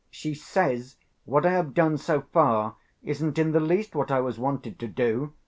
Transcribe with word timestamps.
She 0.09 0.33
says 0.33 0.95
what 1.25 1.45
I 1.45 1.51
have 1.51 1.75
done 1.75 1.95
so 1.99 2.21
far 2.21 2.75
isn't 3.03 3.37
in 3.37 3.51
the 3.51 3.59
least 3.59 3.93
what 3.93 4.09
I 4.09 4.19
was 4.19 4.39
wanted 4.39 4.79
to 4.79 4.87
do. 4.87 5.33